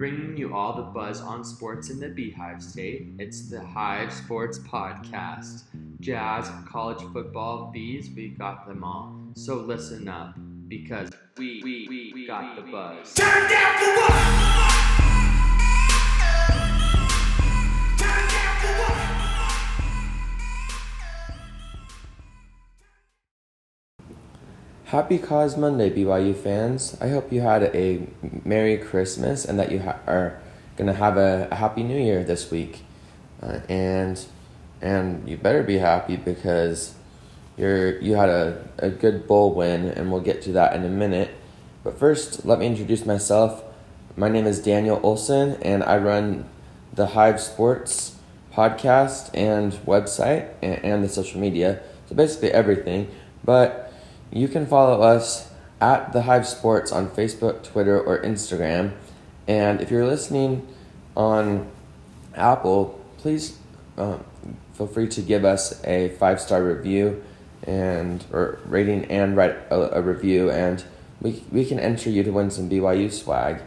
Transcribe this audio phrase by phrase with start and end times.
[0.00, 3.08] bringing you all the buzz on sports in the Beehive State.
[3.18, 5.64] It's the Hive Sports Podcast.
[6.00, 9.14] Jazz, college football, bees, we got them all.
[9.34, 10.36] So listen up,
[10.68, 13.12] because we, we, we, we got the buzz.
[13.12, 14.10] Turn down for what?
[17.98, 19.19] Turn down for what?
[24.90, 26.96] Happy COSMOnday, BYU fans.
[27.00, 28.08] I hope you had a
[28.44, 30.40] Merry Christmas and that you ha- are
[30.76, 32.82] going to have a, a Happy New Year this week.
[33.40, 34.26] Uh, and
[34.82, 36.94] and you better be happy because
[37.56, 40.88] you're you had a, a good bowl win, and we'll get to that in a
[40.88, 41.30] minute.
[41.84, 43.62] But first, let me introduce myself.
[44.16, 46.46] My name is Daniel Olson, and I run
[46.92, 48.16] the Hive Sports
[48.52, 51.80] podcast and website and, and the social media.
[52.08, 53.08] So basically everything.
[53.44, 53.89] But
[54.32, 58.92] you can follow us at the Hive Sports on Facebook, Twitter, or Instagram.
[59.48, 60.66] And if you're listening
[61.16, 61.68] on
[62.34, 63.58] Apple, please
[63.96, 64.24] um,
[64.74, 67.22] feel free to give us a five star review
[67.64, 70.84] and or rating and write a, a review, and
[71.20, 73.60] we we can enter you to win some BYU swag.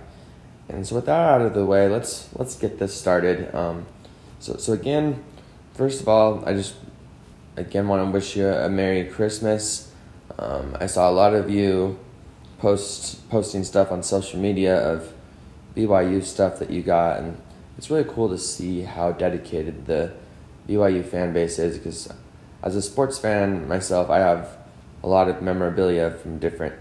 [0.70, 3.54] And so with that out of the way, let's let's get this started.
[3.54, 3.86] Um,
[4.40, 5.24] so so again,
[5.74, 6.76] first of all, I just
[7.56, 9.93] again want to wish you a Merry Christmas.
[10.40, 12.00] Um, I saw a lot of you
[12.58, 15.14] post posting stuff on social media of
[15.76, 17.38] BYU stuff that you got, and
[17.78, 20.14] it's really cool to see how dedicated the
[20.68, 21.78] BYU fan base is.
[21.78, 22.12] Because
[22.62, 24.58] as a sports fan myself, I have
[25.04, 26.76] a lot of memorabilia from different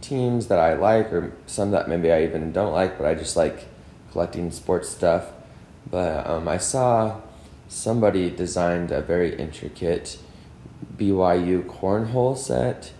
[0.00, 3.36] teams that I like, or some that maybe I even don't like, but I just
[3.36, 3.66] like
[4.12, 5.32] collecting sports stuff.
[5.90, 7.20] But um, I saw
[7.68, 10.18] somebody designed a very intricate
[10.98, 12.92] BYU cornhole set,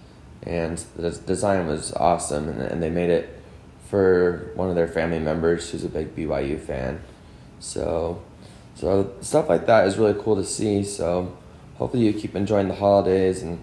[0.43, 2.49] and the design was awesome.
[2.49, 3.41] And, and they made it
[3.89, 7.01] for one of their family members who's a big BYU fan.
[7.61, 8.23] So,
[8.75, 10.83] so stuff like that is really cool to see.
[10.83, 11.37] So,
[11.77, 13.63] hopefully you keep enjoying the holidays and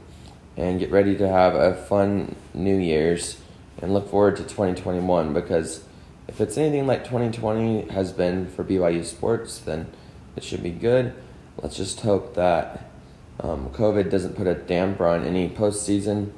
[0.55, 3.41] and get ready to have a fun New Year's
[3.81, 5.83] and look forward to 2021 because
[6.27, 9.87] if it's anything like 2020 has been for BYU sports, then
[10.35, 11.13] it should be good.
[11.57, 12.89] Let's just hope that
[13.39, 16.31] um, COVID doesn't put a damper on any postseason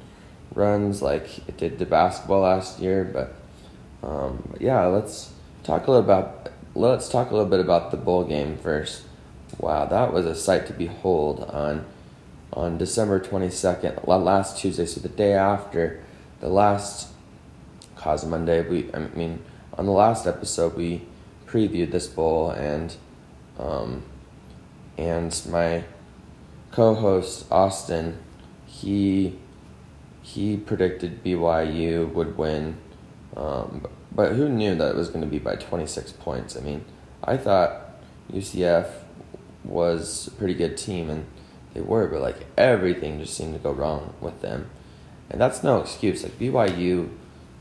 [0.54, 3.04] runs like it did to basketball last year.
[3.04, 3.34] But,
[4.06, 8.24] um, yeah, let's talk a little about let's talk a little bit about the bowl
[8.24, 9.02] game first.
[9.58, 11.84] Wow, that was a sight to behold on
[12.52, 16.02] on December twenty second, last Tuesday, so the day after
[16.40, 17.08] the last
[17.96, 18.68] COSMOnday.
[18.68, 19.42] We, I mean,
[19.76, 21.02] on the last episode we
[21.46, 22.94] previewed this bowl and
[23.58, 24.02] um,
[24.98, 25.84] and my
[26.76, 28.18] co-host Austin,
[28.66, 29.38] he
[30.20, 32.76] he predicted BYU would win,
[33.34, 36.54] um, but who knew that it was going to be by 26 points?
[36.54, 36.84] I mean,
[37.24, 38.90] I thought UCF
[39.64, 41.24] was a pretty good team, and
[41.72, 44.68] they were, but like everything just seemed to go wrong with them,
[45.30, 46.22] and that's no excuse.
[46.22, 47.08] Like BYU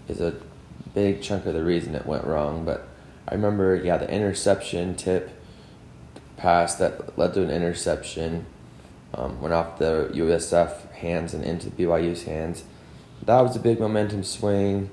[0.09, 0.35] is a
[0.93, 2.85] big chunk of the reason it went wrong, but
[3.29, 5.29] I remember, yeah, the interception tip
[6.35, 8.47] pass that led to an interception
[9.15, 12.63] um, went off the USF hands and into BYU's hands.
[13.23, 14.89] That was a big momentum swing.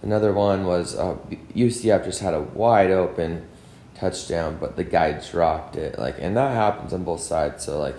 [0.00, 1.16] Another one was uh,
[1.54, 3.46] UCF just had a wide open
[3.94, 5.98] touchdown, but the guy dropped it.
[5.98, 7.64] Like, and that happens on both sides.
[7.64, 7.96] So like,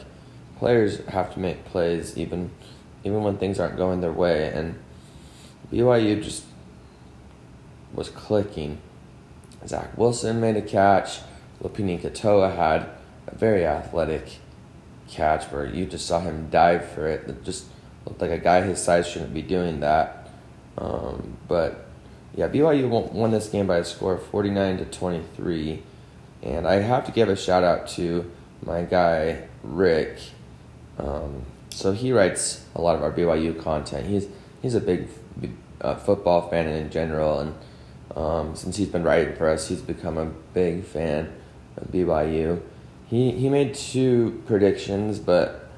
[0.58, 2.52] players have to make plays even
[3.06, 4.52] even when things aren't going their way.
[4.54, 4.80] And
[5.72, 6.46] BYU just
[7.94, 8.80] was clicking.
[9.68, 11.20] Zach Wilson made a catch.
[11.62, 12.90] Lopini Katoa had
[13.28, 14.40] a very athletic
[15.08, 17.44] catch where you just saw him dive for it.
[17.44, 17.66] Just
[18.06, 20.30] looked like a guy his size shouldn't be doing that.
[20.78, 21.88] Um, but
[22.36, 25.84] yeah, BYU won this game by a score of 49 to 23.
[26.42, 28.30] And I have to give a shout out to
[28.66, 30.18] my guy, Rick.
[30.98, 34.08] Um, so he writes a lot of our BYU content.
[34.08, 34.28] He's
[34.62, 35.08] he's a big
[35.82, 37.56] uh, football fan in general, and
[38.16, 41.34] um, since he's been writing for us, he's become a big fan
[41.78, 42.62] of BYU.
[43.14, 45.70] He he made two predictions, but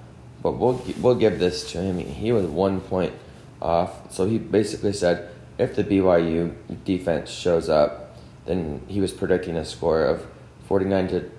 [0.41, 1.97] but we'll we'll give this to him.
[1.97, 3.11] He was one point
[3.61, 4.09] off.
[4.13, 6.55] So he basically said if the BYU
[6.85, 8.15] defense shows up,
[8.45, 10.25] then he was predicting a score of
[10.69, 11.31] 49 to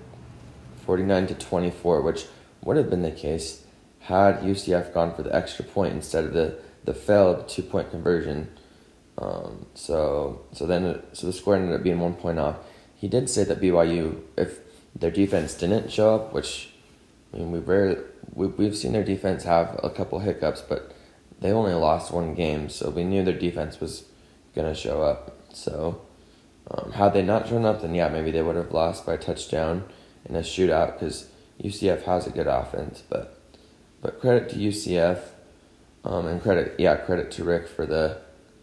[0.85, 2.27] 49 to 24, which
[2.63, 3.65] would have been the case
[4.01, 8.51] had UCF gone for the extra point instead of the the failed two point conversion.
[9.17, 12.57] Um, so so then so the score ended up being one point off.
[12.93, 14.66] He did say that BYU if
[14.99, 16.69] their defense didn't show up, which
[17.33, 17.97] I mean we rarely
[18.33, 20.93] we we've seen their defense have a couple hiccups, but
[21.39, 24.05] they only lost one game, so we knew their defense was
[24.55, 25.37] gonna show up.
[25.53, 26.01] So
[26.69, 29.17] Um, had they not shown up, then yeah, maybe they would have lost by a
[29.17, 29.85] touchdown
[30.25, 31.29] in a shootout because
[31.63, 33.03] UCF has a good offense.
[33.09, 33.39] But
[34.01, 35.19] but credit to UCF,
[36.03, 38.17] um, and credit yeah credit to Rick for the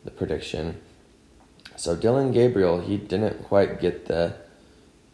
[0.04, 0.80] the prediction.
[1.76, 4.34] So Dillon Gabriel, he didn't quite get the.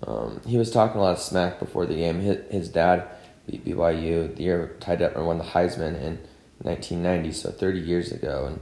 [0.07, 2.21] Um, he was talking a lot of smack before the game.
[2.21, 3.09] His, his dad
[3.47, 6.19] beat BYU the year Ty Detmer won the Heisman in
[6.63, 8.61] 1990, so 30 years ago, and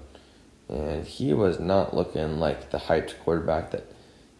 [0.68, 3.86] and he was not looking like the hyped quarterback that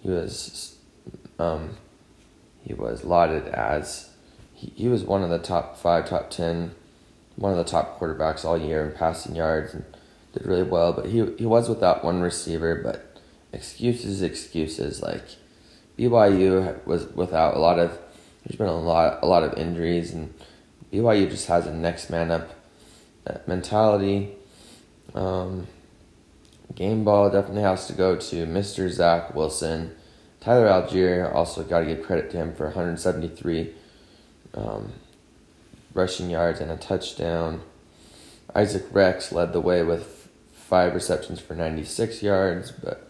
[0.00, 0.76] he was.
[1.38, 1.76] Um,
[2.62, 4.10] he was lauded as.
[4.52, 6.72] He, he was one of the top five, top ten,
[7.36, 9.84] one of the top quarterbacks all year in passing yards and
[10.34, 10.92] did really well.
[10.92, 13.20] But he he was without one receiver, but
[13.52, 15.00] excuses, excuses.
[15.00, 15.24] Like
[15.98, 17.98] BYU was without a lot of.
[18.44, 20.32] There's been a lot, a lot of injuries, and
[20.92, 22.50] BYU just has a next man up
[23.26, 24.34] uh, mentality.
[25.14, 25.66] Um,
[26.74, 28.88] game ball definitely has to go to Mr.
[28.88, 29.94] Zach Wilson.
[30.40, 33.74] Tyler Allgeier also got to give credit to him for 173
[34.54, 34.92] um,
[35.92, 37.62] rushing yards and a touchdown.
[38.54, 43.07] Isaac Rex led the way with five receptions for 96 yards, but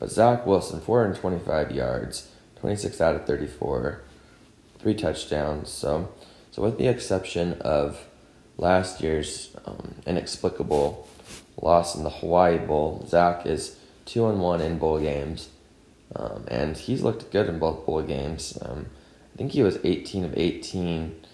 [0.00, 4.00] but Zach Wilson, 425 yards, 26 out of 34,
[4.78, 5.68] three touchdowns.
[5.70, 6.08] So,
[6.50, 8.06] so with the exception of
[8.56, 11.06] last year's um, inexplicable
[11.60, 15.50] loss in the Hawaii Bowl, Zach is two and one in bowl games,
[16.16, 18.58] um, and he's looked good in both bowl games.
[18.62, 18.86] Um,
[19.34, 21.24] I think he was 18 of 18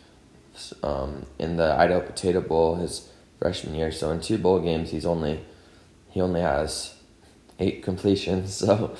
[0.82, 3.08] um, in the Idaho Potato Bowl his
[3.38, 3.92] freshman year.
[3.92, 5.44] So in two bowl games, he's only
[6.10, 6.95] he only has
[7.58, 8.62] eight completions.
[8.66, 8.96] So,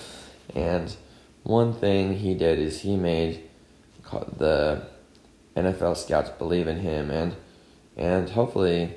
[0.54, 0.94] and
[1.42, 3.42] one thing he did is he made
[4.36, 4.82] the
[5.56, 7.34] NFL scouts believe in him, and
[7.96, 8.94] and hopefully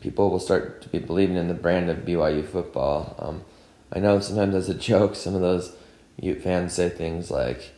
[0.00, 3.16] people will start to be believing in the brand of BYU football.
[3.18, 3.42] Um,
[3.92, 5.74] I know sometimes as a joke, some of those
[6.20, 7.72] Ute fans say things like,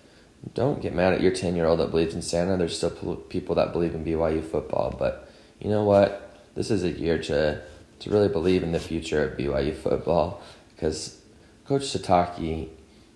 [0.54, 3.54] "Don't get mad at your ten year old that believes in Santa." There's still people
[3.56, 5.28] that believe in BYU football, but
[5.60, 6.38] you know what?
[6.54, 7.62] This is a year to
[8.00, 10.42] to really believe in the future of BYU football
[10.82, 11.16] because
[11.64, 12.68] Coach Sitake,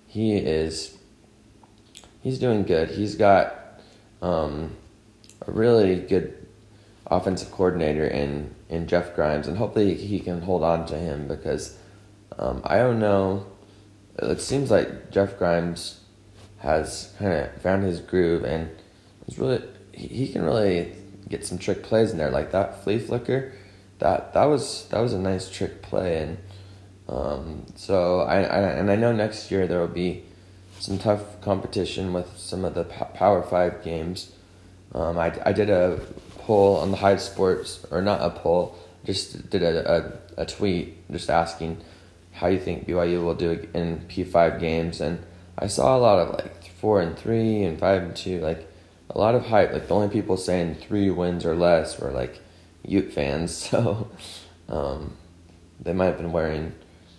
[0.06, 0.96] he is
[2.22, 2.90] he's doing good.
[2.90, 3.80] He's got
[4.22, 4.76] um,
[5.44, 6.46] a really good
[7.08, 11.76] offensive coordinator in in Jeff Grimes, and hopefully he can hold on to him because
[12.38, 13.46] um, I don't know.
[14.20, 16.00] It seems like Jeff Grimes
[16.58, 18.70] has kind of found his groove, and
[19.26, 20.92] it's really he can really
[21.28, 23.54] get some trick plays in there, like that flea flicker.
[23.98, 26.38] That that was that was a nice trick play, and
[27.08, 30.24] um, so I, I and I know next year there will be
[30.80, 34.32] some tough competition with some of the Power Five games.
[34.94, 36.00] Um, I, I did a
[36.38, 41.10] poll on the Hive Sports, or not a poll, just did a, a, a tweet
[41.10, 41.78] just asking
[42.32, 45.22] how you think BYU will do in P5 games, and
[45.58, 48.68] I saw a lot of like four and three and five and two, like
[49.10, 49.72] a lot of hype.
[49.72, 52.40] Like the only people saying three wins or less were like
[52.84, 54.10] Ute fans, so
[54.68, 55.16] um,
[55.80, 56.74] they might have been wearing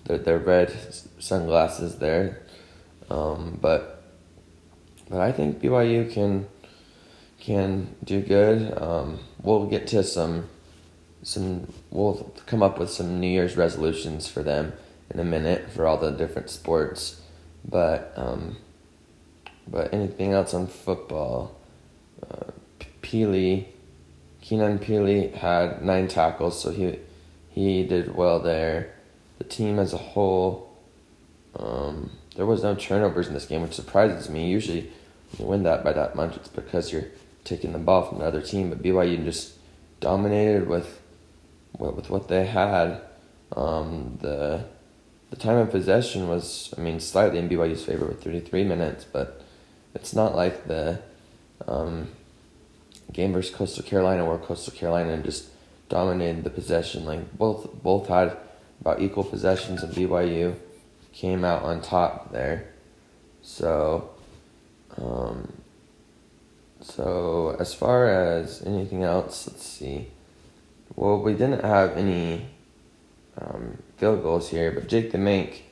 [0.07, 0.73] their, their red
[1.19, 2.39] sunglasses there.
[3.09, 4.03] Um, but
[5.09, 6.47] but I think BYU can
[7.39, 8.77] can do good.
[8.81, 10.49] Um, we'll get to some
[11.23, 14.73] some we'll come up with some New Year's resolutions for them
[15.09, 17.21] in a minute for all the different sports.
[17.63, 18.57] But um,
[19.67, 21.55] but anything else on football?
[22.29, 22.51] Uh,
[23.01, 23.67] Pili,
[24.41, 26.99] Keenan Pili had nine tackles, so he
[27.49, 28.96] he did well there
[29.37, 30.75] the team as a whole,
[31.55, 34.49] um, there was no turnovers in this game, which surprises me.
[34.49, 34.81] Usually,
[35.31, 37.07] when you win that by that much, it's because you're
[37.43, 38.69] taking the ball from the other team.
[38.69, 39.53] But BYU just
[39.99, 41.01] dominated with
[41.77, 43.01] with what they had.
[43.55, 44.65] Um, the
[45.29, 49.41] the time of possession was, I mean, slightly in BYU's favor with 33 minutes, but
[49.93, 51.01] it's not like the
[51.67, 52.09] um,
[53.11, 55.49] game versus Coastal Carolina where Coastal Carolina just
[55.89, 57.05] dominated the possession.
[57.05, 58.37] Like both both had
[58.81, 60.55] about equal possessions, and BYU
[61.13, 62.69] came out on top there.
[63.41, 64.09] So,
[64.97, 65.53] um,
[66.81, 70.07] so as far as anything else, let's see.
[70.95, 72.47] Well, we didn't have any
[73.39, 75.65] um, field goals here, but Jake the Mink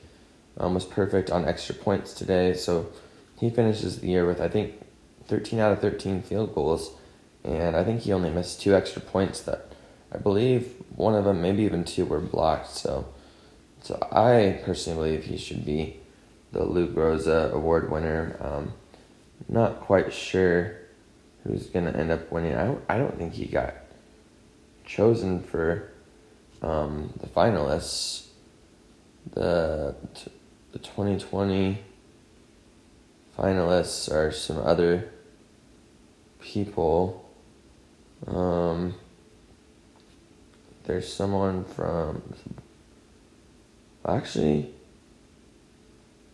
[0.57, 2.87] um, was perfect on extra points today, so
[3.39, 4.73] he finishes the year with I think
[5.27, 6.91] 13 out of 13 field goals,
[7.43, 9.71] and I think he only missed two extra points that
[10.15, 12.69] I believe one of them, maybe even two, were blocked.
[12.71, 13.05] So,
[13.81, 15.99] so I personally believe he should be
[16.53, 18.37] the Lou Groza Award winner.
[18.39, 18.73] Um,
[19.49, 20.77] not quite sure
[21.43, 22.55] who's gonna end up winning.
[22.55, 22.83] I don't.
[22.87, 23.73] I don't think he got
[24.85, 25.91] chosen for
[26.61, 28.27] um, the finalists.
[29.33, 29.95] The
[30.71, 31.79] the twenty twenty
[33.37, 35.11] finalists are some other
[36.39, 37.29] people.
[38.25, 38.95] Um,
[40.85, 42.21] there's someone from.
[44.07, 44.71] Actually,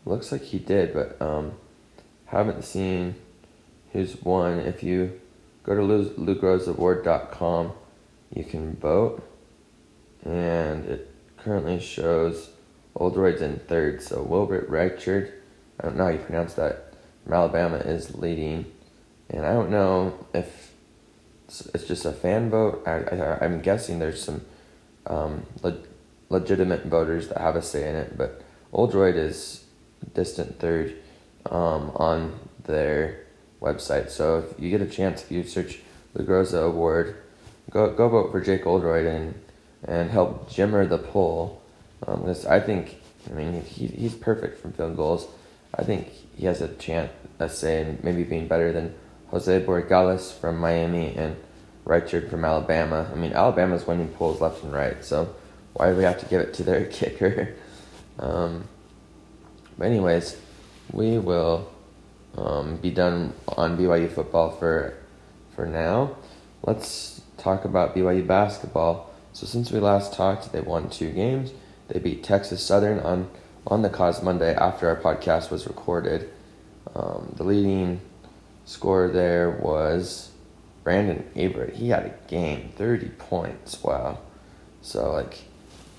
[0.06, 1.54] looks like he did, but um,
[2.26, 3.16] haven't seen
[3.94, 4.60] who's won.
[4.60, 5.20] If you
[5.64, 7.72] go to lougrozaaward.com,
[8.34, 9.24] you can vote,
[10.26, 12.50] and it currently shows
[12.96, 14.02] Oldroyd's in third.
[14.02, 15.32] So Wilbert Reichard,
[15.80, 16.94] I don't know how you pronounce that,
[17.24, 18.66] from Alabama is leading,
[19.30, 20.71] and I don't know if
[21.74, 22.84] it's, just a fan vote.
[22.86, 24.42] I, I I'm guessing there's some
[25.08, 25.84] um, le-
[26.30, 28.42] legitimate voters that have a say in it, but
[28.72, 29.66] Oldroyd is
[30.14, 30.96] distant third
[31.46, 33.26] um, on their
[33.62, 34.10] website.
[34.10, 35.80] So if you get a chance, if you search
[36.14, 37.16] the Groza Award,
[37.70, 39.36] go go vote for Jake Oldroyd and
[39.84, 41.62] and help Jimmer the poll.
[42.08, 45.28] Um, because I think, I mean, he, he's perfect from field goals.
[45.76, 48.96] I think he has a chance, a say in maybe being better than
[49.32, 51.36] Jose Borregales from Miami and
[51.86, 53.10] Reichard from Alabama.
[53.12, 55.34] I mean, Alabama's winning polls left and right, so
[55.74, 57.56] why do we have to give it to their kicker?
[58.20, 58.68] Um,
[59.78, 60.38] but anyways,
[60.92, 61.72] we will
[62.38, 64.94] um, be done on BYU football for
[65.56, 66.16] for now.
[66.64, 69.12] Let's talk about BYU basketball.
[69.34, 71.52] So since we last talked, they won two games.
[71.88, 73.30] They beat Texas Southern on
[73.66, 76.30] on the COSMOnday after our podcast was recorded.
[76.96, 78.02] Um, the leading
[78.66, 80.32] scorer there was
[80.84, 81.76] Brandon Averette.
[81.76, 83.82] He had a game, thirty points.
[83.84, 84.20] Wow.
[84.82, 85.40] So like,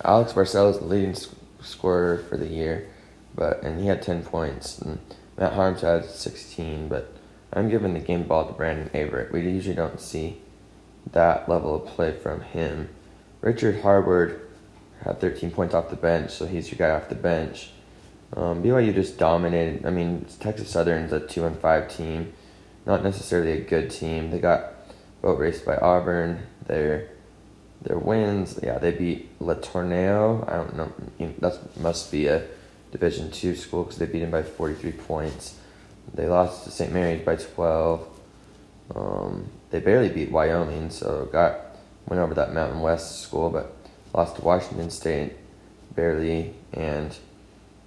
[0.04, 2.88] Alex Barcelo is the leading sc- scorer for the year,
[3.35, 4.78] but and he had ten points.
[4.78, 4.99] And
[5.38, 7.14] Matt Haarms had sixteen, but
[7.52, 9.33] I'm giving the game ball to Brandon Averette.
[9.33, 10.40] We usually don't see
[11.11, 12.88] that level of play from him.
[13.40, 14.40] Richard Harward
[15.04, 17.71] had 13 points off the bench, so he's your guy off the bench.
[18.35, 19.85] Um, BYU just dominated.
[19.85, 22.33] I mean, Texas Southern's a two and five team,
[22.86, 24.30] not necessarily a good team.
[24.30, 24.72] They got
[25.20, 26.46] boat raced by Auburn.
[26.66, 27.08] Their
[27.82, 30.48] their wins, yeah, they beat LeTourneau.
[30.48, 30.92] I don't know.
[31.40, 32.44] That must be a
[32.92, 35.58] Division two school because they beat him by 43 points.
[36.14, 36.92] They lost to St.
[36.92, 38.06] Mary's by 12.
[38.94, 41.58] Um, they barely beat Wyoming, so got
[42.06, 43.74] went over that Mountain West school, but
[44.14, 45.32] lost to Washington State
[45.94, 47.16] barely and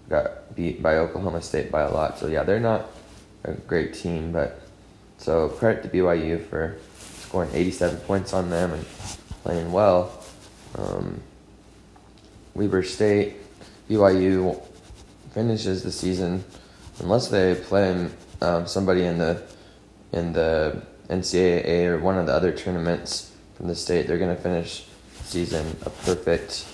[0.09, 2.17] got beat by Oklahoma State by a lot.
[2.17, 2.87] So yeah, they're not
[3.43, 4.59] a great team, but
[5.17, 8.86] so credit to BYU for scoring 87 points on them and
[9.43, 10.24] playing well.
[10.77, 11.22] Um,
[12.53, 13.36] Weber State,
[13.89, 14.62] BYU
[15.31, 16.43] finishes the season
[17.00, 18.07] unless they play
[18.41, 19.43] um, somebody in the
[20.13, 24.07] in the NCAA or one of the other tournaments from the state.
[24.07, 24.86] They're going to finish
[25.24, 26.65] season a perfect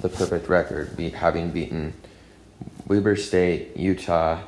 [0.00, 1.92] the perfect record, be having beaten
[2.86, 4.40] Weber State, Utah,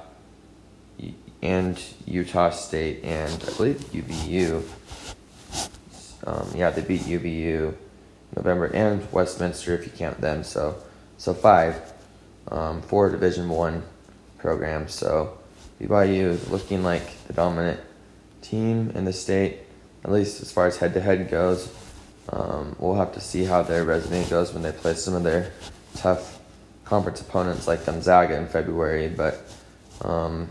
[1.43, 4.63] and Utah State, and I believe UVU.
[6.25, 7.75] Um, yeah, they beat UVU,
[8.37, 10.45] November, and Westminster if you count them.
[10.45, 10.77] So,
[11.19, 11.93] so five,
[12.49, 13.83] um, four Division One
[14.39, 14.95] programs.
[14.95, 15.37] So,
[15.81, 17.81] BYU is looking like the dominant
[18.41, 19.59] team in the state,
[20.05, 21.73] at least as far as head to head goes.
[22.29, 25.53] Um, we'll have to see how their resume goes when they play some of their
[25.97, 26.39] tough
[26.85, 29.09] conference opponents like Gonzaga in February.
[29.09, 29.43] But
[30.03, 30.49] um,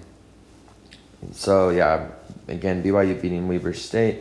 [1.31, 2.07] so yeah,
[2.47, 4.19] again, BYU beating Weber State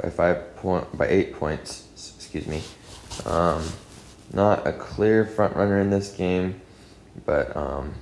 [0.00, 1.86] by five point by eight points.
[1.94, 2.62] Excuse me.
[3.26, 3.64] Um,
[4.32, 6.60] not a clear front runner in this game,
[7.26, 7.94] but um,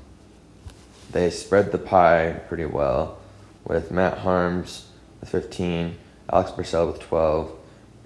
[1.11, 3.18] they spread the pie pretty well
[3.64, 4.85] with Matt Haarms
[5.21, 5.97] with 15,
[6.30, 7.52] Alex Barcelo with 12,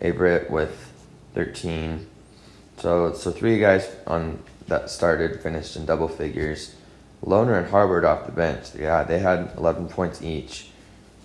[0.00, 0.92] Averette with
[1.34, 2.06] 13.
[2.78, 6.74] So so three guys on that started finished in double figures.
[7.24, 8.74] Lohner and Harward off the bench.
[8.74, 10.68] Yeah, they had 11 points each.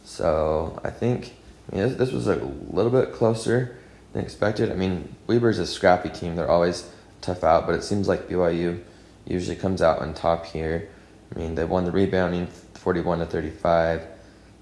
[0.04, 1.34] So I think
[1.72, 3.78] I mean, this, this was a little bit closer
[4.14, 4.72] than expected.
[4.72, 6.36] I mean, Weber's a scrappy team.
[6.36, 6.90] They're always
[7.22, 8.82] tough out, but it seems like BYU
[9.26, 10.90] usually comes out on top here.
[11.36, 14.08] I mean, they won the rebounding 41 to 35.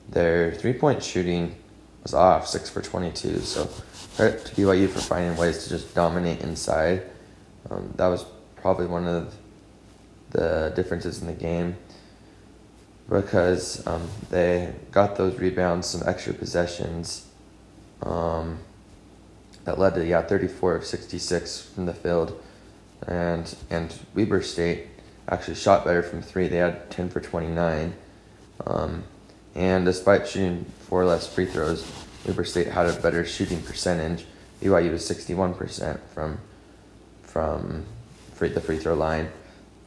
[0.09, 1.55] Their three point shooting
[2.03, 3.39] was off, 6 for 22.
[3.39, 3.69] So
[4.15, 7.03] credit to BYU for finding ways to just dominate inside.
[7.69, 8.25] Um, that was
[8.55, 9.37] probably one of the
[10.75, 11.77] differences in the game
[13.09, 17.27] because um, they got those rebounds, some extra possessions
[18.03, 18.59] um,
[19.63, 22.41] that led to yeah 34 of 66 from the field,
[23.07, 24.87] and and Weber State
[25.29, 26.47] actually shot better from three.
[26.47, 27.93] They had 10 for 29,
[28.65, 29.03] um,
[29.53, 31.89] and despite shooting four less free throws,
[32.25, 34.25] Weber State had a better shooting percentage.
[34.61, 36.39] BYU was 61% from
[37.23, 37.85] from
[38.33, 39.29] free, the free throw line,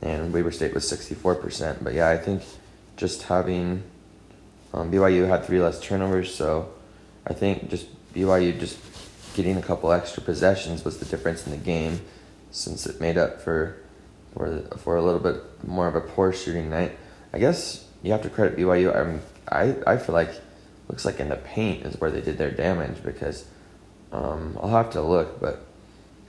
[0.02, 1.82] and Weber State was 64%.
[1.82, 2.42] But yeah, I think
[2.96, 3.82] just having
[4.72, 6.68] Um, BYU had three less turnovers, so
[7.26, 8.78] I think just BYU just
[9.34, 12.00] getting a couple extra possessions was the difference in the game,
[12.50, 13.76] since it made up for
[14.34, 16.92] for for a little bit more of a poor shooting night.
[17.32, 18.94] I guess you have to credit BYU.
[18.94, 20.32] I mean, I I feel like
[20.88, 23.46] looks like in the paint is where they did their damage because
[24.12, 25.64] um, I'll have to look, but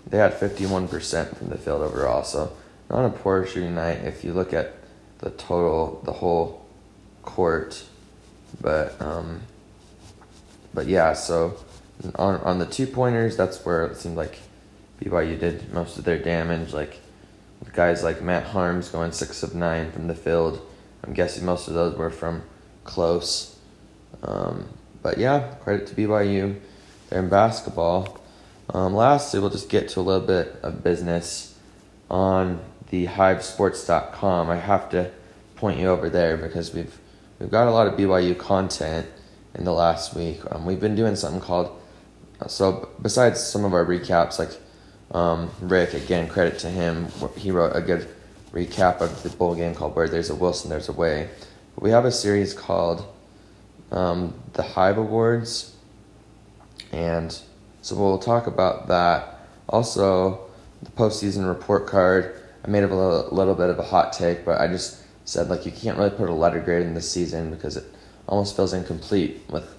[0.07, 2.53] they had fifty one percent from the field overall, so
[2.89, 4.73] not a poor shooting night if you look at
[5.19, 6.65] the total, the whole
[7.23, 7.83] court.
[8.59, 9.41] But um,
[10.73, 11.57] but yeah, so
[12.15, 14.39] on on the two pointers, that's where it seemed like
[15.01, 16.73] BYU did most of their damage.
[16.73, 16.99] Like
[17.59, 20.65] with guys like Matt Haarms going six of nine from the field.
[21.03, 22.43] I'm guessing most of those were from
[22.83, 23.57] close.
[24.23, 24.67] Um,
[25.01, 26.59] but yeah, credit to BYU.
[27.09, 28.19] They're in basketball.
[28.73, 31.57] Um, lastly, we'll just get to a little bit of business
[32.09, 34.49] on the hivesports.com.
[34.49, 35.11] I have to
[35.55, 36.97] point you over there because we've
[37.39, 39.07] we've got a lot of BYU content
[39.55, 40.39] in the last week.
[40.51, 41.79] Um, we've been doing something called
[42.47, 44.57] so besides some of our recaps, like
[45.11, 47.07] um, Rick again, credit to him.
[47.35, 48.07] He wrote a good
[48.53, 51.29] recap of the bowl game called "Where There's a Wilson, There's a Way."
[51.75, 53.05] But we have a series called
[53.91, 55.75] um, the Hive Awards,
[56.91, 57.37] and
[57.81, 59.39] so we'll talk about that.
[59.67, 60.39] Also,
[60.81, 62.38] the postseason report card.
[62.63, 65.65] I made a little, little bit of a hot take, but I just said like
[65.65, 67.85] you can't really put a letter grade in this season because it
[68.27, 69.69] almost feels incomplete without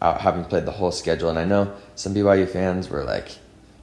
[0.00, 1.28] uh, having played the whole schedule.
[1.28, 3.38] And I know some BYU fans were like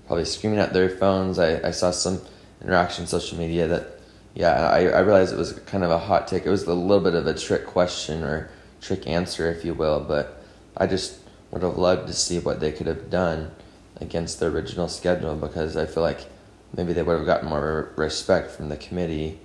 [0.06, 1.40] probably screaming at their phones.
[1.40, 2.22] I, I saw some
[2.62, 3.88] interaction on social media that
[4.34, 6.46] yeah, I, I realized it was kind of a hot take.
[6.46, 8.50] It was a little bit of a trick question or
[8.82, 10.44] trick answer, if you will, but
[10.76, 11.20] I just
[11.52, 13.52] would have loved to see what they could have done
[14.00, 16.28] against the original schedule because I feel like
[16.76, 19.40] maybe they would have gotten more respect from the committee.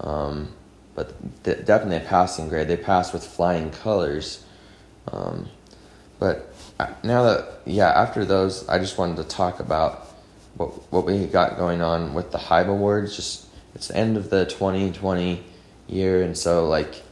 [0.00, 0.54] Um,
[0.94, 2.68] but th- definitely a passing grade.
[2.68, 4.44] They passed with flying colors.
[5.10, 5.48] Um,
[6.18, 6.52] but
[7.02, 10.06] now that yeah, after those, I just wanted to talk about
[10.56, 13.16] what what we got going on with the Hive Awards.
[13.16, 15.42] Just it's the end of the 2020
[15.88, 17.02] year, and so like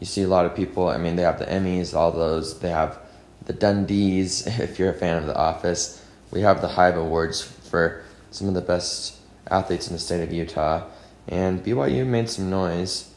[0.00, 0.88] you see a lot of people.
[0.88, 2.58] I mean, they have the Emmys, all those.
[2.60, 2.98] They have
[3.46, 4.46] the Dundies.
[4.60, 8.54] If you're a fan of The Office, we have the Hive Awards for some of
[8.54, 9.16] the best
[9.50, 10.84] athletes in the state of Utah,
[11.28, 13.12] and BYU made some noise.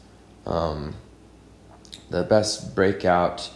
[0.46, 0.94] Um,
[2.08, 3.50] the best breakout,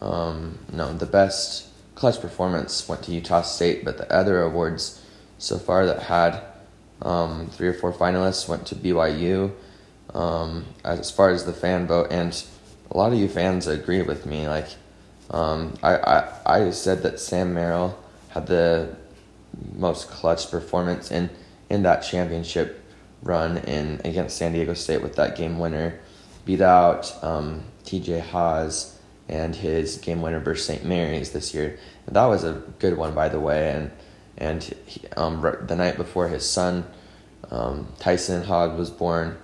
[0.00, 5.04] um, no, the best clutch performance went to Utah State, but the other awards
[5.38, 6.40] so far that had
[7.02, 9.52] um, three or four finalists went to BYU.
[10.14, 12.44] Um, as far as the fan vote, and
[12.90, 14.48] a lot of you fans agree with me.
[14.48, 14.68] Like,
[15.30, 17.98] um, I, I I said that Sam Merrill
[18.30, 18.96] had the
[19.74, 21.30] most clutch performance in
[21.70, 22.84] in that championship
[23.22, 25.98] run in against San Diego State with that game winner,
[26.44, 28.20] beat out um, T.J.
[28.20, 30.84] Haws and his game winner versus St.
[30.84, 31.78] Mary's this year.
[32.06, 33.70] And that was a good one, by the way.
[33.70, 33.90] And
[34.38, 36.84] and he, um, the night before his son
[37.50, 39.36] um, Tyson Hogg was born,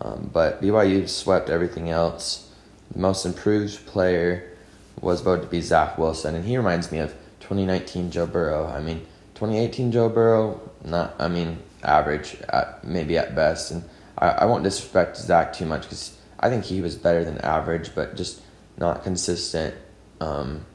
[0.00, 2.50] um, but BYU swept everything else.
[2.92, 4.56] The most improved player
[5.00, 8.66] was voted to be Zach Wilson, and he reminds me of 2019 Joe Burrow.
[8.66, 9.06] I mean,
[9.40, 13.82] 2018 Joe Burrow, not I mean average at maybe at best, and
[14.18, 17.94] I, I won't disrespect Zach too much because I think he was better than average,
[17.94, 18.42] but just
[18.76, 19.74] not consistent,
[20.20, 20.66] um,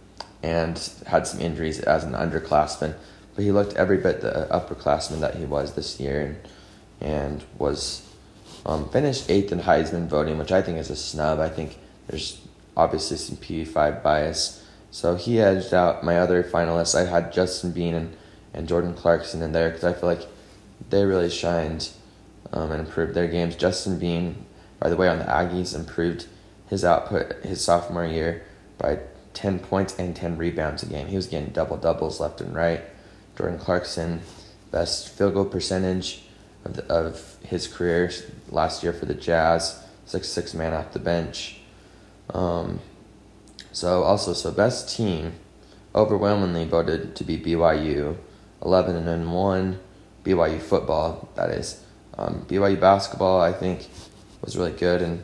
[0.42, 2.96] and had some injuries as an underclassman.
[3.36, 6.38] But he looked every bit the upperclassman that he was this year, and
[7.02, 8.02] and was
[8.66, 11.40] um, finished eighth in Heisman voting, which I think is a snub.
[11.40, 12.42] I think there's
[12.76, 14.66] obviously some PV5 bias.
[14.90, 16.96] So he edged out my other finalists.
[16.96, 18.16] I had Justin Bean and,
[18.56, 20.28] and Jordan Clarkson in there because I feel like
[20.90, 21.90] they really shined
[22.54, 23.56] um, and improved their games.
[23.56, 24.46] Justin Bean,
[24.80, 26.28] by the way, on the Aggies, improved
[26.70, 28.44] his output his sophomore year
[28.78, 29.00] by
[29.34, 31.08] 10 points and 10 rebounds a game.
[31.08, 32.82] He was getting double doubles left and right.
[33.38, 34.22] Jordan Clarkson,
[34.72, 36.24] best field goal percentage
[36.64, 38.10] of, the, of his career
[38.50, 41.60] last year for the Jazz, six six man off the bench.
[42.34, 42.80] Um,
[43.74, 45.34] so also so best team,
[45.94, 48.18] overwhelmingly voted to be BYU,
[48.62, 49.80] eleven and one,
[50.24, 51.82] BYU football that is.
[52.18, 53.90] Um, BYU basketball I think
[54.42, 55.24] was really good and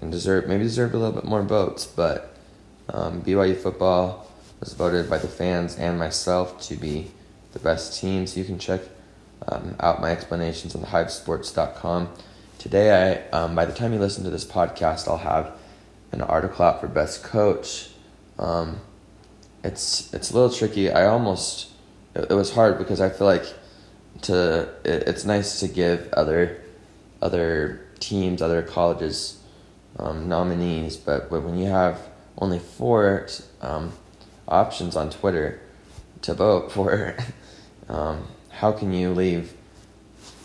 [0.00, 2.34] and deserved maybe deserved a little bit more votes, but
[2.88, 7.10] um, BYU football was voted by the fans and myself to be
[7.52, 8.26] the best team.
[8.26, 8.80] So you can check
[9.46, 12.08] um, out my explanations on the hivesports.com.
[12.58, 15.52] Today, I um, by the time you listen to this podcast, I'll have
[16.12, 17.90] an article out for best coach.
[18.38, 18.80] Um,
[19.62, 20.90] it's it's a little tricky.
[20.90, 21.70] I almost
[22.14, 23.46] it, it, was hard because I feel like
[24.22, 26.60] to it, it's nice to give other
[27.22, 29.40] other teams, other colleges
[29.98, 32.00] um, nominees, but when you have
[32.38, 33.26] only four
[33.60, 33.92] um,
[34.46, 35.60] options on Twitter
[36.22, 37.16] to vote for.
[37.88, 39.54] um, how can you leave?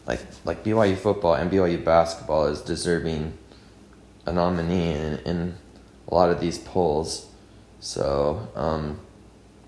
[0.06, 3.38] Like like BYU football and BYU basketball is deserving
[4.26, 5.56] a nominee in, in
[6.08, 7.30] a lot of these polls.
[7.80, 8.99] So um,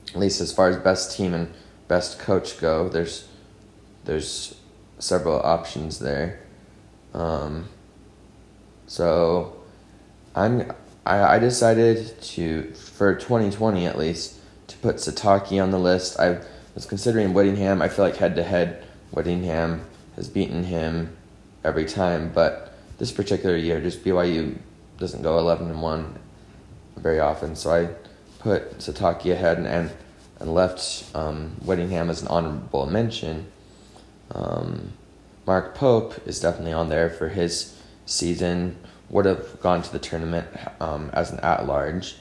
[0.09, 1.51] at least as far as best team and
[1.87, 3.27] best coach go, there's
[4.05, 4.55] there's
[4.99, 6.39] several options there.
[7.13, 7.69] Um,
[8.87, 9.63] so
[10.35, 10.71] I'm
[11.05, 16.19] I, I decided to for 2020 at least to put Sitake on the list.
[16.19, 16.39] I
[16.73, 17.81] was considering Whittingham.
[17.81, 21.15] I feel like head to head, Whittingham has beaten him
[21.63, 24.57] every time, but this particular year, just BYU
[24.97, 26.17] doesn't go 11 and one
[26.95, 27.55] very often.
[27.55, 27.89] So I
[28.39, 29.91] put Sitake ahead and and,
[30.45, 33.47] and left um, Whittingham as an honorable mention.
[34.31, 34.93] Um,
[35.45, 38.77] Mark Pope is definitely on there for his season.
[39.09, 40.47] Would have gone to the tournament
[40.79, 42.15] um, as an at large.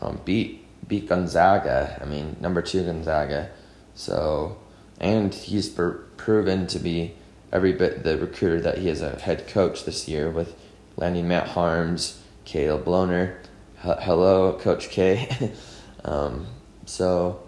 [0.00, 1.98] Um, beat beat Gonzaga.
[2.00, 3.50] I mean, number two Gonzaga.
[3.94, 4.58] So,
[5.00, 7.14] and he's per- proven to be
[7.52, 10.56] every bit the recruiter that he is a head coach this year with
[10.96, 13.36] landing Matt Haarms, Caleb Lohner.
[13.84, 15.52] H- hello, Coach K.
[16.04, 16.46] um,
[16.86, 17.42] so,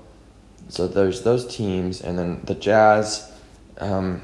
[0.68, 3.30] so there's those teams, and then the Jazz.
[3.78, 4.22] Um,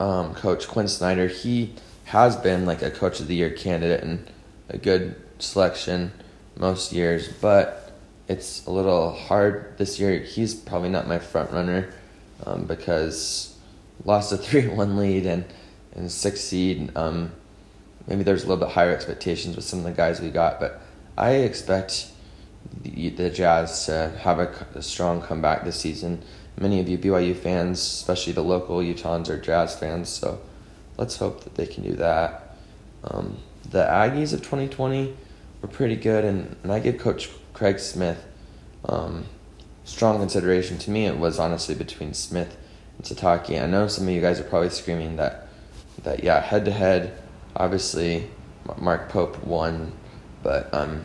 [0.00, 4.30] um, coach Quin Snyder, he has been like a coach of the year candidate and
[4.68, 6.12] a good selection
[6.56, 7.92] most years, but
[8.28, 10.18] it's a little hard this year.
[10.20, 11.92] He's probably not my front runner
[12.46, 13.56] um, because
[14.04, 15.44] lost a three one lead and
[15.94, 16.96] and six seed.
[16.96, 17.32] Um,
[18.06, 20.80] maybe there's a little bit higher expectations with some of the guys we got, but
[21.16, 22.12] I expect
[22.82, 26.22] the, Jazz to have a, a strong comeback this season
[26.60, 30.08] many of you BYU fans, especially the local Utahns, are Jazz fans.
[30.08, 30.40] So
[30.96, 32.56] let's hope that they can do that.
[33.04, 35.16] Um, the Aggies of 2020
[35.62, 38.24] were pretty good, and, and I give Coach Craig Smith
[38.84, 39.26] um,
[39.84, 40.78] strong consideration.
[40.78, 42.56] To me, it was honestly between Smith
[42.96, 43.62] and Sitake.
[43.62, 45.44] I know some of you guys are probably screaming that
[46.04, 47.18] that yeah, head to head,
[47.56, 48.30] obviously
[48.76, 49.92] Mark Pope won,
[50.44, 51.04] but um,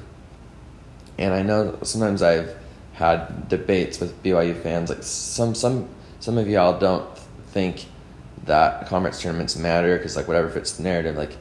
[1.17, 2.55] and I know sometimes I've
[2.93, 4.89] had debates with BYU fans.
[4.89, 7.85] Like some some some of y'all don't think
[8.45, 11.15] that conference tournaments matter because like whatever fits the narrative.
[11.15, 11.37] Like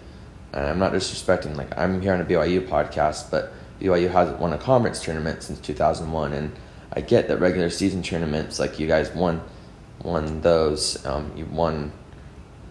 [0.52, 1.56] I'm not disrespecting.
[1.56, 5.58] Like I'm here on a BYU podcast, but BYU hasn't won a conference tournament since
[5.60, 6.52] 2001, and
[6.92, 9.42] I get that regular season tournaments like you guys won
[10.02, 11.04] won those.
[11.06, 11.92] Um, you won,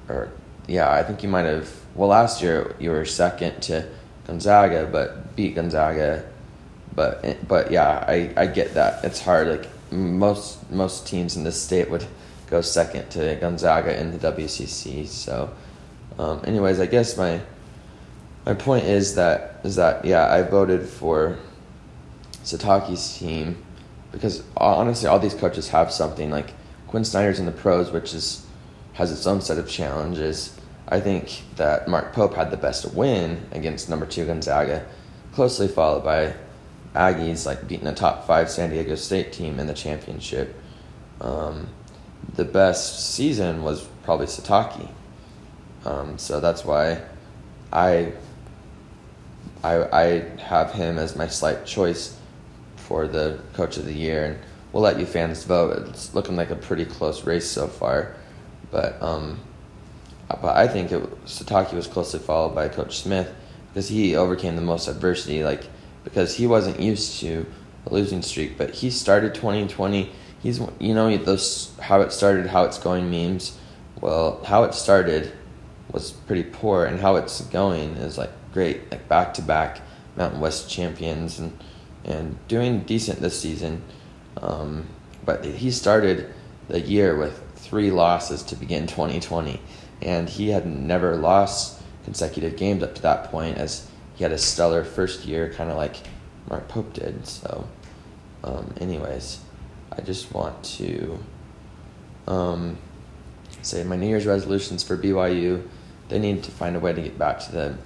[0.07, 0.31] or
[0.67, 1.69] yeah, I think you might have.
[1.93, 3.87] Well, last year you were second to
[4.25, 6.23] Gonzaga, but beat Gonzaga
[6.93, 9.04] but but yeah, I, I get that.
[9.04, 9.47] It's hard.
[9.47, 12.06] Like most most teams in this state would
[12.47, 15.08] go second to Gonzaga in the WCC.
[15.08, 15.54] So,
[16.19, 17.41] um, anyways, I guess my
[18.45, 21.38] my point is that is that yeah, I voted for
[22.43, 23.63] Sitake's team
[24.12, 26.30] because honestly, all these coaches have something.
[26.30, 26.54] Like
[26.88, 28.45] Quin Snyder's in the pros, which is
[28.93, 30.58] has its own set of challenges.
[30.89, 34.86] I think that Mark Pope had the best win against number two Gonzaga,
[35.32, 36.34] closely followed by
[36.95, 40.56] Aggies like beating a top five San Diego State team in the championship.
[41.21, 41.69] Um,
[42.36, 44.89] the best season was probably Sitake.
[45.86, 47.01] Um, so that's why
[47.71, 48.13] I,
[49.63, 50.06] I I
[50.39, 52.17] have him as my slight choice
[52.75, 54.39] for the coach of the year, and
[54.73, 55.88] we'll let you fans vote.
[55.88, 58.15] It's looking like a pretty close race so far,
[58.69, 59.39] but um,
[60.27, 63.34] but I think it Sitake was closely followed by Coach Smith
[63.69, 65.43] because he overcame the most adversity.
[65.43, 65.67] Like
[66.03, 67.45] because he wasn't used to
[67.85, 68.57] a losing streak.
[68.57, 70.11] But he started 2020.
[70.41, 73.57] He's you know those how it started, how it's going memes.
[73.99, 75.31] Well, how it started
[75.91, 79.81] was pretty poor, and how it's going is like great, like back to back
[80.15, 81.57] Mountain West champions and
[82.03, 83.83] and doing decent this season.
[84.41, 84.87] Um,
[85.23, 86.33] but he started
[86.67, 89.61] the year with three losses to begin 2020,
[90.01, 94.38] and he had never lost consecutive games up to that point as he had a
[94.38, 95.97] stellar first year, kind of like
[96.50, 97.26] Mark Pope did.
[97.28, 97.67] So,
[98.43, 99.39] um, anyways,
[99.91, 101.19] I just want to
[102.28, 102.78] um,
[103.62, 105.67] say my New Year's resolutions for BYU.
[106.10, 107.78] They need to find a way to get back to the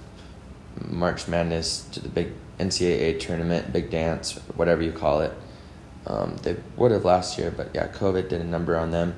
[0.87, 5.33] March Madness, to the big NCAA tournament, big dance, whatever you call it.
[6.07, 9.15] Um, they would have last year, but yeah, COVID did a number on them.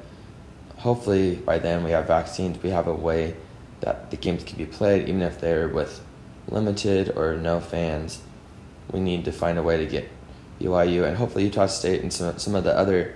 [0.78, 2.62] Hopefully, by then we have vaccines.
[2.62, 3.36] We have a way
[3.82, 6.02] that the games can be played, even if they're with
[6.50, 8.22] limited or no fans,
[8.92, 10.10] we need to find a way to get
[10.60, 13.16] BYU and hopefully Utah State and some some of the other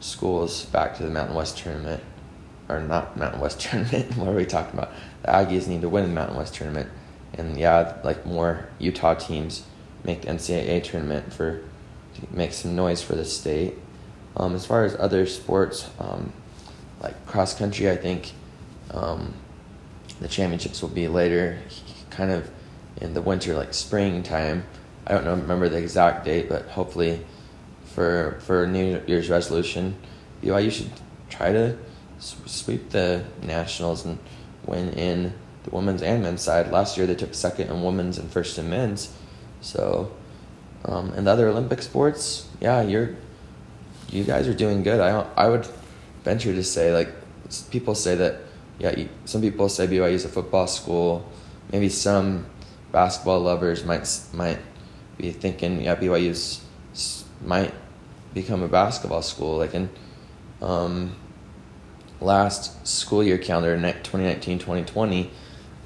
[0.00, 2.02] schools back to the Mountain West tournament,
[2.68, 4.16] or not Mountain West tournament.
[4.16, 4.92] what are we talking about?
[5.22, 6.88] The Aggies need to win the Mountain West tournament,
[7.34, 9.64] and yeah, like more Utah teams
[10.04, 11.62] make the NCAA tournament for
[12.14, 13.74] to make some noise for the state.
[14.36, 16.32] Um, as far as other sports, um,
[17.00, 18.32] like cross country, I think
[18.92, 19.34] um,
[20.20, 21.58] the championships will be later,
[22.10, 22.48] kind of
[23.00, 24.64] in the winter, like springtime.
[25.06, 27.24] I don't know, remember the exact date, but hopefully
[27.84, 29.96] for for New Year's resolution,
[30.42, 30.90] BYU should
[31.30, 31.76] try to
[32.18, 34.18] sweep the nationals and
[34.66, 35.32] win in
[35.64, 36.70] the women's and men's side.
[36.70, 39.14] Last year they took second in women's and first in men's.
[39.60, 40.12] So,
[40.84, 43.16] um, and the other Olympic sports, yeah, you're
[44.10, 45.00] you guys are doing good.
[45.00, 45.66] I I would
[46.24, 47.10] venture to say like
[47.70, 48.40] people say that
[48.78, 51.28] yeah, you, some people say BYU is a football school.
[51.72, 52.46] Maybe some
[52.92, 54.58] basketball lovers might might
[55.16, 56.64] be thinking yeah BYU's
[57.42, 57.74] might
[58.34, 59.88] become a basketball school like in
[60.60, 61.14] um,
[62.20, 65.28] last school year calendar 2019-2020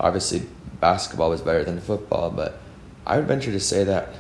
[0.01, 0.43] obviously
[0.81, 2.59] basketball was better than football but
[3.07, 4.15] I would venture to say that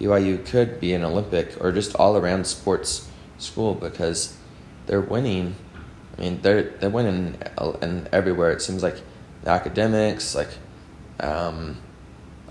[0.00, 4.36] BYU could be an Olympic or just all around sports school because
[4.86, 5.56] they're winning
[6.16, 7.36] I mean, they're they're winning
[7.82, 8.52] and everywhere.
[8.52, 9.00] It seems like
[9.42, 10.48] the academics, like
[11.20, 11.76] um,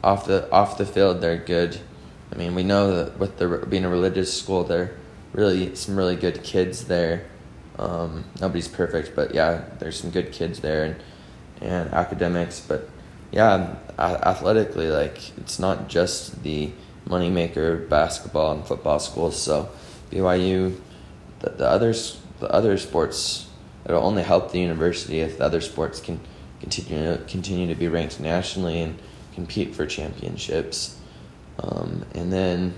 [0.05, 1.79] off the off the field, they're good.
[2.31, 4.95] I mean, we know that with the being a religious school, there
[5.33, 7.25] really some really good kids there.
[7.77, 10.95] Um, nobody's perfect, but yeah, there's some good kids there and
[11.59, 12.59] and academics.
[12.59, 12.87] But
[13.31, 16.71] yeah, athletically, like it's not just the
[17.07, 19.41] moneymaker basketball and football schools.
[19.41, 19.69] So
[20.11, 20.79] BYU,
[21.39, 23.47] the, the others, the other sports
[23.85, 26.19] it'll only help the university if the other sports can
[26.59, 28.99] continue continue to be ranked nationally and
[29.35, 30.97] compete for championships.
[31.59, 32.73] Um, and then,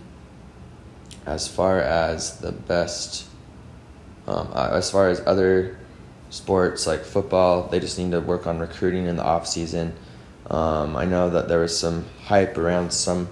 [1.26, 3.28] as far as the best,
[4.28, 5.78] um, uh, as far as other
[6.30, 9.94] sports like football, they just need to work on recruiting in the off season.
[10.50, 13.30] Um, I know that there was some hype around some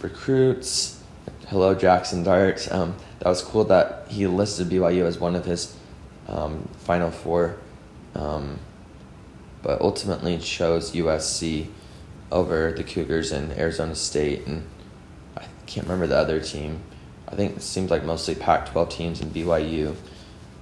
[0.00, 1.00] recruits.
[1.48, 2.70] Hello, Jackson Dart.
[2.72, 5.76] Um, that was cool that he listed BYU as one of his
[6.28, 7.56] um, Final Four,
[8.14, 8.58] um,
[9.62, 11.68] but ultimately chose USC
[12.32, 14.66] over the Cougars and Arizona State, and
[15.36, 16.80] I can't remember the other team.
[17.28, 19.94] I think it seems like mostly Pac-12 teams and BYU,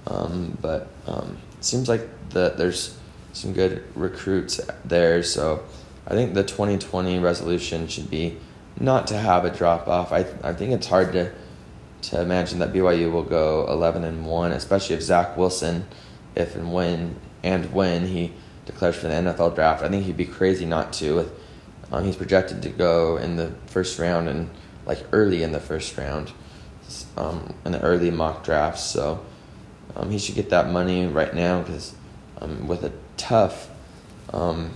[0.05, 2.97] um, but um, it seems like that there's
[3.33, 5.23] some good recruits there.
[5.23, 5.63] So
[6.05, 8.37] I think the 2020 resolution should be
[8.79, 10.11] not to have a drop off.
[10.11, 11.31] I I think it's hard to
[12.03, 15.85] to imagine that BYU will go 11 and 1, especially if Zach Wilson,
[16.35, 18.33] if and when and when he
[18.65, 19.83] declares for the NFL draft.
[19.83, 21.15] I think he'd be crazy not to.
[21.15, 21.40] With
[21.91, 24.49] um, he's projected to go in the first round and
[24.85, 26.31] like early in the first round,
[27.17, 28.83] um, in the early mock drafts.
[28.83, 29.23] So
[29.95, 31.93] um, he should get that money right now because
[32.39, 33.69] um, with a tough,
[34.33, 34.71] um,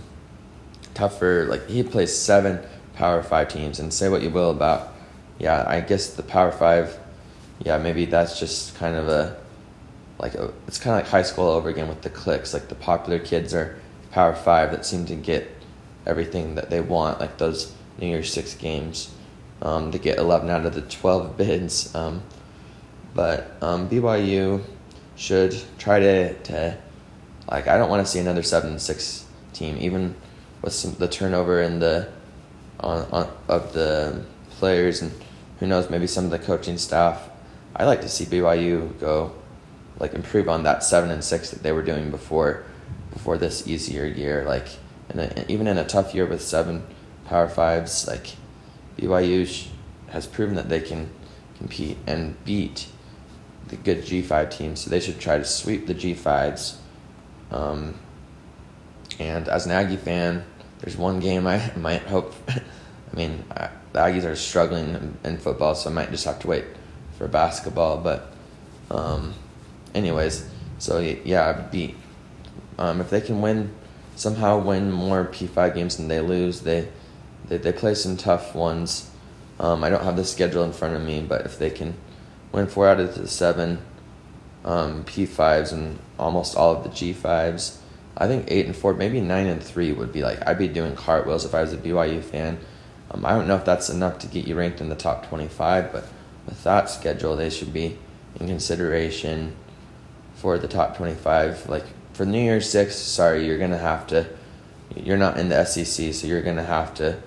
[0.93, 2.60] tougher like he plays seven
[2.95, 4.93] Power Five teams, and say what you will about
[5.39, 6.97] yeah, I guess the Power Five
[7.63, 9.38] yeah, maybe that's just kind of a
[10.19, 12.54] like a, it's kind of like high school over again with the cliques.
[12.54, 13.80] Like the popular kids are
[14.12, 15.54] Power Five that seem to get
[16.05, 19.11] everything that they want, like those New Year's Six games.
[19.61, 21.95] Um, to get 11 out of the 12 bids.
[21.95, 22.23] Um,
[23.13, 24.61] but um, BYU
[25.15, 26.77] should try to, to
[27.49, 30.15] like I don't want to see another seven six team, even
[30.61, 32.09] with some the turnover in the
[32.81, 35.11] on, on of the players and
[35.59, 37.29] who knows maybe some of the coaching staff
[37.75, 39.33] I like to see BYU go
[39.99, 42.63] like improve on that seven and six that they were doing before
[43.11, 44.45] before this easier year.
[44.45, 44.67] Like
[45.09, 46.83] in a, even in a tough year with seven
[47.25, 48.35] Power Fives, like
[48.97, 49.67] BYU
[50.09, 51.09] has proven that they can
[51.57, 52.87] compete and beat
[53.67, 54.81] the good G five teams.
[54.81, 56.79] So they should try to sweep the G fives.
[57.51, 57.95] Um,
[59.19, 60.43] and as an Aggie fan,
[60.79, 62.33] there's one game I might hope.
[62.47, 66.39] I mean, I, the Aggies are struggling in, in football, so I might just have
[66.39, 66.65] to wait
[67.17, 67.97] for basketball.
[67.97, 68.31] But,
[68.91, 69.33] um,
[69.93, 70.47] anyways,
[70.79, 71.95] so yeah, beat.
[72.77, 73.73] Um, if they can win,
[74.15, 76.88] somehow win more P5 games than they lose, they
[77.47, 79.12] they, they play some tough ones.
[79.60, 81.95] Um, I don't have the schedule in front of me, but if they can
[82.51, 83.80] win four out of the seven
[84.63, 87.78] um, P5s and almost all of the G5s,
[88.17, 90.95] I think eight and four, maybe nine and three would be like I'd be doing
[90.95, 92.58] cartwheels if I was a BYU fan.
[93.12, 95.91] Um, I don't know if that's enough to get you ranked in the top 25,
[95.91, 96.08] but
[96.45, 97.97] with that schedule, they should be
[98.39, 99.56] in consideration
[100.36, 101.69] for the top 25.
[101.69, 104.25] Like for New Year's Six, sorry, you're gonna have to.
[104.95, 107.17] You're not in the SEC, so you're gonna have to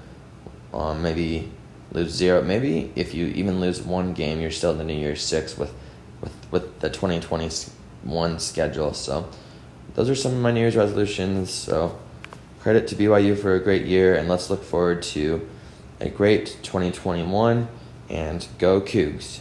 [0.72, 1.52] um, maybe
[1.92, 2.40] lose zero.
[2.42, 5.74] Maybe if you even lose one game, you're still in the New Year's Six with
[6.22, 8.94] with with the 2021 schedule.
[8.94, 9.28] So
[9.94, 11.50] those are some of my New Year's resolutions.
[11.50, 11.98] So
[12.60, 15.46] credit to BYU for a great year, and let's look forward to
[16.00, 17.68] a great 2021
[18.08, 19.40] and go Cougs.